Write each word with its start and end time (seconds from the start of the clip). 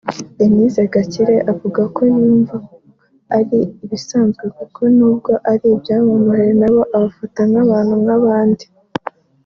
Denise 0.37 0.81
Gakire 0.93 1.35
avuga 1.51 1.81
ko 1.95 2.01
yumva 2.15 2.57
ari 3.37 3.59
ibisanzwe 3.85 4.45
kuko 4.57 4.79
n’ubwo 4.97 5.31
ari 5.51 5.67
ibyamamare 5.75 6.49
nabo 6.59 6.81
abafata 6.95 7.41
nk’abantu 7.49 7.95
nk’abandi 8.03 8.65